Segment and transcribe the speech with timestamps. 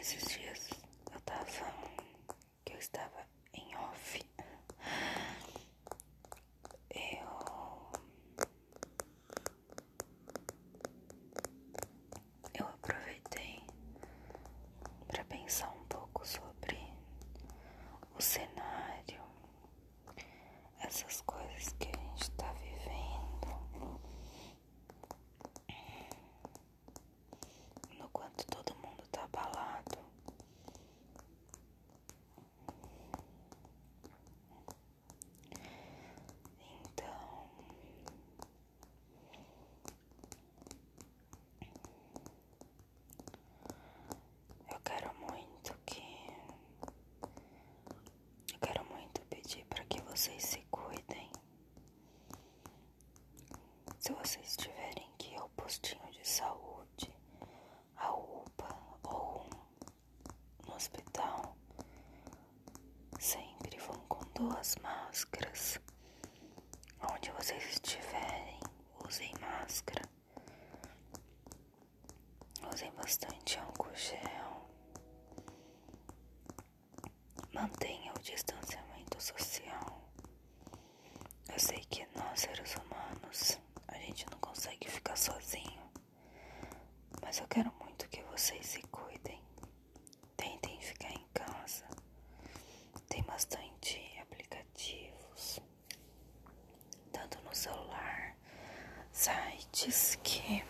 [0.00, 0.70] esses dias
[1.12, 1.72] eu tava.
[2.64, 4.20] que eu estava em off.
[6.90, 7.90] Eu.
[12.58, 13.62] Eu aproveitei
[15.08, 16.78] para pensar um pouco sobre
[18.16, 19.22] o cenário,
[20.80, 23.60] essas coisas que a gente está vivendo,
[27.98, 29.98] no quanto todo mundo tá abalado.
[36.84, 37.50] Então,
[44.70, 46.00] eu quero muito que.
[48.52, 51.30] Eu quero muito pedir para que vocês se cuidem.
[53.98, 57.10] Se vocês tiverem que ir ao postinho de saúde,
[57.96, 58.68] a UPA
[59.04, 59.48] ou
[60.66, 61.56] no hospital,
[63.18, 65.80] sempre vão com duas máscaras.
[67.10, 68.60] Onde vocês estiverem,
[69.08, 70.06] usem máscara.
[72.70, 74.68] Usem bastante álcool gel.
[77.54, 79.99] Mantenha o distanciamento social.
[81.52, 83.58] Eu sei que nós, seres humanos,
[83.88, 85.80] a gente não consegue ficar sozinho.
[87.22, 89.40] Mas eu quero muito que vocês se cuidem.
[90.36, 91.86] Tentem ficar em casa.
[93.08, 95.60] Tem bastante aplicativos,
[97.12, 98.36] tanto no celular,
[99.12, 100.62] sites que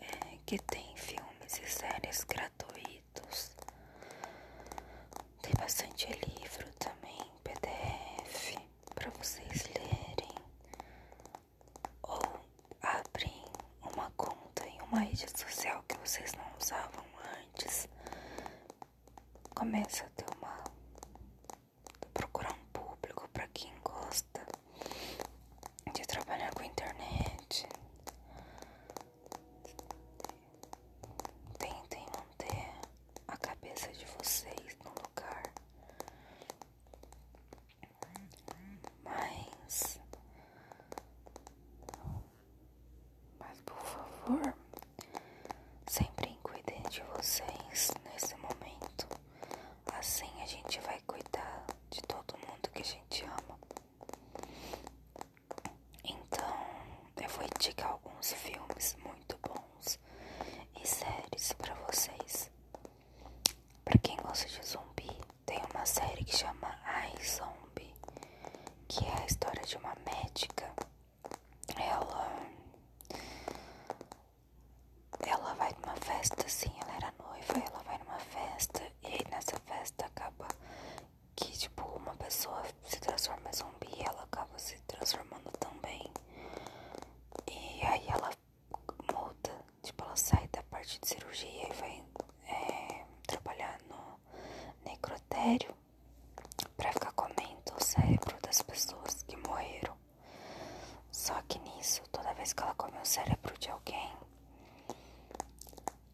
[0.00, 3.56] é, que tem filmes e séries gratuitos.
[5.42, 8.56] Tem bastante livro também, PDF,
[8.94, 10.34] para vocês lerem
[12.02, 12.20] ou
[12.80, 13.44] abrem
[13.94, 17.04] uma conta em uma rede social que vocês não usavam
[17.38, 17.88] antes.
[19.54, 20.62] Começa a ter uma
[22.14, 24.40] procurar um público para quem gosta
[25.94, 27.68] de trabalhar com internet.
[31.58, 32.74] Tentem manter
[33.28, 35.42] a cabeça de vocês no lugar.
[39.04, 39.98] Mas
[43.38, 43.76] mas por
[44.36, 44.54] favor,
[45.86, 49.06] sempre cuidem de vocês nesse momento.
[49.92, 53.58] Assim a gente vai cuidar de todo mundo que a gente ama.
[56.04, 56.56] Então,
[57.22, 59.98] eu vou indicar alguns filmes muito bons
[60.82, 62.50] e séries pra vocês.
[63.84, 65.10] Pra quem gosta de zumbi,
[65.44, 67.94] tem uma série que chama I Zombie,
[68.88, 70.72] que é a história de uma médica.
[71.76, 72.22] Ela
[75.26, 79.56] ela vai numa festa, assim, ela era noiva, ela vai numa festa, e aí nessa
[79.66, 80.46] festa acaba
[81.36, 86.10] que, tipo, uma pessoa se transforma em zumbi e ela acaba se transformando também.
[87.50, 88.30] E aí ela
[89.12, 92.02] muda, tipo, ela sai da parte de cirurgia e vai
[92.48, 94.18] é, trabalhar no
[94.84, 95.72] necrotério
[96.76, 99.96] pra ficar comendo o cérebro das pessoas que morreram.
[101.12, 104.12] Só que nisso, toda vez que ela come o cérebro de alguém,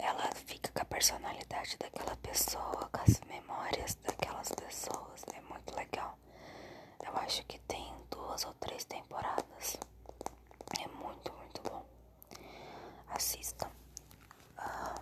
[0.00, 5.22] ela fica com a personalidade daquela pessoa, com as memórias daquelas pessoas.
[5.32, 6.18] É muito legal.
[7.06, 9.76] Eu acho que tem duas ou três temporadas.
[10.80, 11.84] É muito, muito bom.
[13.10, 13.70] Assistam.
[14.58, 14.94] Ah,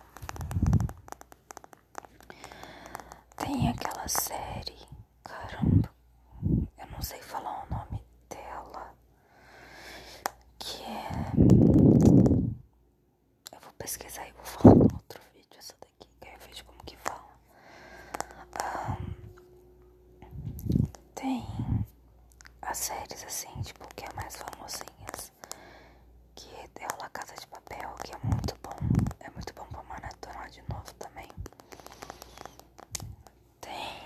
[3.37, 4.77] tem aquela série.
[5.23, 5.89] Caramba,
[6.77, 8.93] eu não sei falar o nome dela.
[10.59, 11.09] Que é.
[13.51, 16.65] Eu vou pesquisar e vou falar no outro vídeo essa daqui, que aí eu vejo
[16.65, 17.25] como que fala.
[18.59, 18.97] Ah,
[21.15, 21.45] tem
[22.61, 25.31] as séries assim, tipo, que é mais famosinhas.
[26.35, 28.77] Que é o La Casa de Papel, que é muito bom.
[29.19, 31.29] É muito bom pra maratonar de novo também.
[33.61, 34.01] Tem.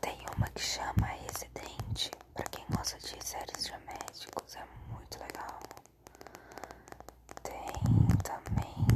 [0.00, 2.12] Tem uma que chama Residente.
[2.32, 5.58] Pra quem gosta de séries de médicos, é muito legal.
[7.42, 7.82] Tem
[8.22, 8.86] também.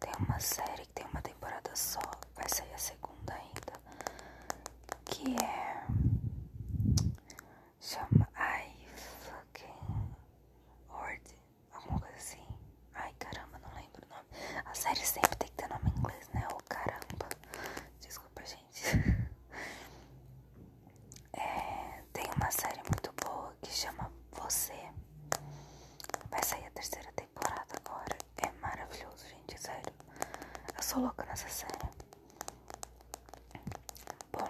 [0.00, 2.00] Tem uma série que tem uma temporada só.
[2.34, 3.80] Vai sair a segunda ainda.
[5.04, 5.86] Que é.
[7.80, 10.16] Chama I fucking
[10.88, 11.38] Ord.
[11.72, 12.42] Alguma coisa assim.
[26.30, 28.16] Vai sair a terceira temporada agora.
[28.38, 29.92] É maravilhoso, gente, sério.
[30.74, 31.88] Eu sou louca nessa série.
[34.30, 34.48] Bom,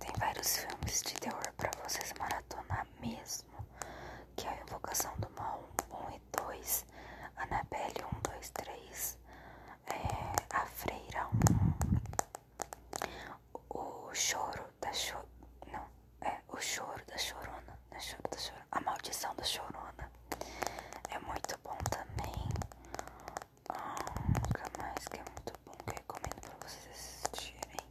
[0.00, 3.48] tem vários filmes de terror pra vocês maratonar mesmo.
[4.34, 5.68] Que é a Invocação do Mal
[6.10, 6.86] 1 e 2,
[7.36, 9.18] Annabelle 1, 2, 3,
[9.86, 11.28] é, A Freira
[13.52, 15.28] 1, O Choro da Chorona.
[15.72, 15.86] Não,
[16.22, 17.78] é O Choro da Chorona.
[17.90, 18.66] Não é Choro da Chorona.
[18.72, 20.10] A Maldição da Chorona.
[21.10, 22.48] É muito bom também.
[23.68, 23.94] Ah,
[24.54, 27.86] que mais que é muito bom que eu recomendo pra vocês assistirem.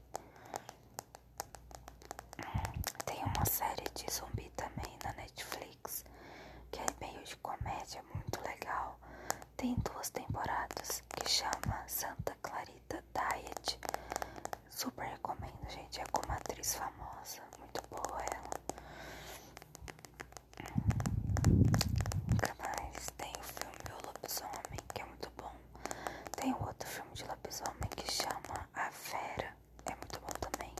[3.05, 6.05] Tem uma série de zumbi também na Netflix,
[6.71, 8.99] que é meio de comédia, muito legal.
[9.59, 13.77] Tem duas temporadas que chama Santa Clarita Diet.
[14.69, 15.99] Super recomendo, gente.
[15.99, 18.49] É com uma atriz famosa, muito boa ela.
[22.39, 23.05] que mais?
[23.17, 25.51] Tem o filme O Lobisomem, que é muito bom.
[26.37, 29.53] Tem outro filme de lobisomem que chama A Fera,
[29.85, 30.73] é muito bom também.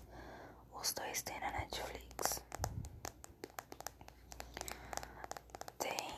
[0.73, 2.41] Os dois tem na Netflix.
[5.77, 6.13] Tem.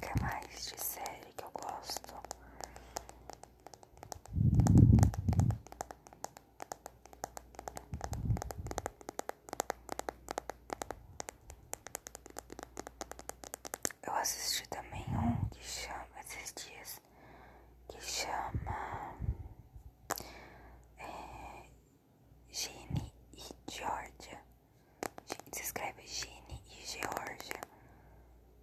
[0.00, 2.14] que mais de série que eu gosto?
[14.06, 17.00] Eu assisti também um que chama esses dias
[17.88, 19.14] que chama
[20.98, 21.62] é,
[22.50, 24.40] Gene e Georgia.
[25.52, 27.60] Se escreve Gene e Georgia.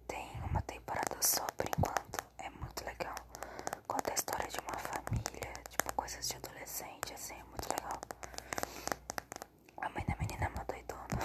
[0.06, 2.22] Tem uma temporada só por enquanto.
[2.38, 3.14] É muito legal.
[3.86, 8.00] Conta a história de uma família, tipo coisas de adolescente, assim, é muito legal.
[9.80, 11.18] A mãe da menina é uma doidona.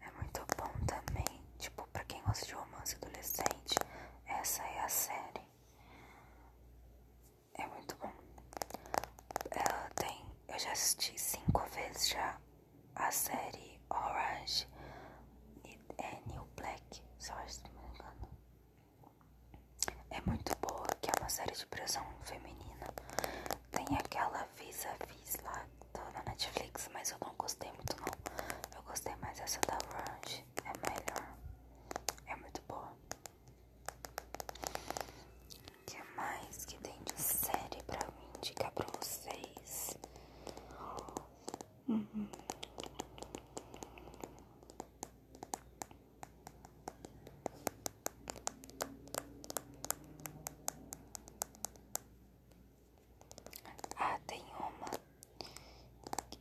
[0.00, 1.42] É muito bom também.
[1.58, 3.74] Tipo, pra quem gosta de romance adolescente,
[4.26, 5.42] essa é a série.
[7.54, 8.12] É muito bom.
[9.50, 10.24] Ela tem.
[10.48, 12.38] Eu já assisti cinco vezes já
[12.96, 14.68] a série Orange
[15.64, 18.28] e é New Black, só se não me engano.
[20.10, 21.28] É muito boa, que é uma
[21.88, 22.86] feminina.
[23.70, 28.76] Tem aquela Vis a Vis lá tá na Netflix, mas eu não gostei muito não.
[28.76, 31.36] Eu gostei mais essa da Orange, é melhor.
[32.26, 32.90] É muito boa.
[35.80, 39.96] O que mais que tem de série pra mim indicar pra vocês?
[41.88, 42.28] Uhum.
[53.96, 54.90] Ah, tem uma.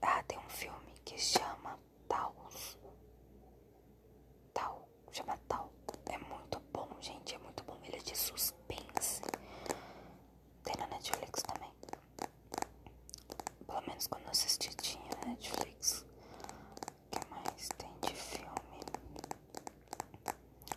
[0.01, 1.77] Ah, tem um filme que chama
[2.07, 2.77] Taos.
[4.53, 5.71] Tal, chama Tal.
[6.07, 7.35] É muito bom, gente.
[7.35, 7.77] É muito bom.
[7.83, 9.21] Ele é de suspense.
[10.63, 11.71] Tem na Netflix também.
[13.65, 16.01] Pelo menos quando eu assisti tinha na Netflix.
[16.01, 18.79] O que mais tem de filme?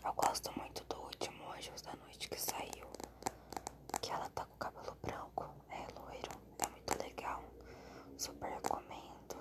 [0.05, 2.87] Eu gosto muito do último Anjos da Noite que saiu.
[4.01, 5.45] Que ela tá com cabelo branco.
[5.71, 6.31] É loiro.
[6.61, 7.43] É muito legal.
[8.17, 9.37] Super recomendo.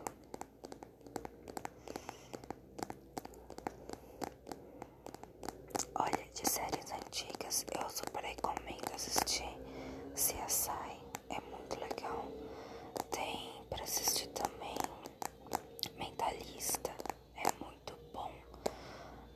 [5.96, 9.48] Olha, de séries antigas, eu super recomendo assistir
[10.14, 11.00] CSI,
[11.30, 12.26] é muito legal.
[13.12, 14.76] Tem pra assistir também
[15.98, 16.92] Mentalista,
[17.36, 18.32] é muito bom.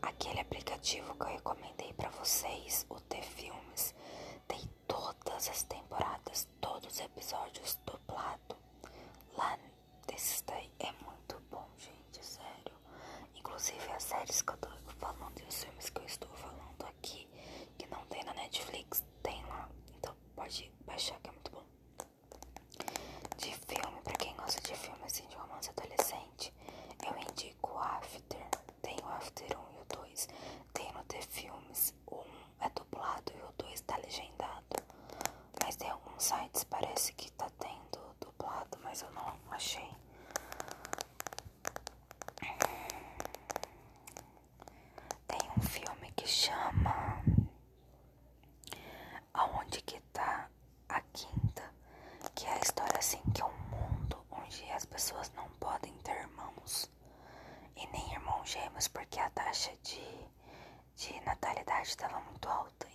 [0.01, 3.94] Aquele aplicativo que eu recomendei pra vocês, o T-Filmes,
[5.39, 8.49] todas as temporadas, todos os episódios dublados.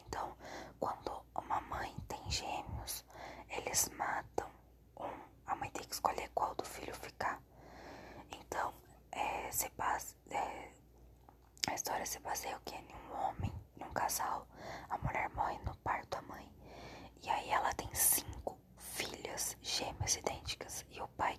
[0.06, 0.36] Então,
[0.80, 3.04] quando uma mãe tem gêmeos,
[3.48, 4.48] eles matam
[4.98, 5.10] um.
[5.46, 7.40] A mãe tem que escolher qual do filho ficar.
[8.30, 8.72] Então,
[9.12, 10.70] é, se passa, é,
[11.68, 12.76] a história se baseia o quê?
[12.76, 14.46] Em um homem, em um casal.
[14.88, 16.50] A mulher morre no parto, a mãe.
[17.22, 20.84] E aí ela tem cinco filhas gêmeas idênticas.
[20.90, 21.38] E o pai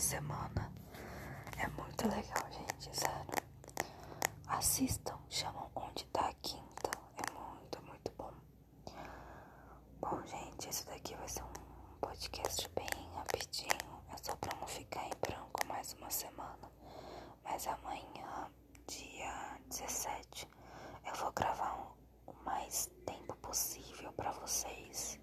[0.00, 0.72] semana.
[1.58, 3.26] É muito legal, gente, sério.
[4.46, 6.90] Assistam, chamam Onde Tá a Quinta.
[7.16, 8.32] É muito, muito bom.
[10.00, 14.02] Bom, gente, esse daqui vai ser um podcast bem rapidinho.
[14.12, 16.70] É só pra não ficar em branco mais uma semana.
[17.44, 18.50] Mas amanhã,
[18.88, 20.48] dia 17,
[21.06, 21.94] eu vou gravar
[22.26, 25.20] o mais tempo possível pra vocês.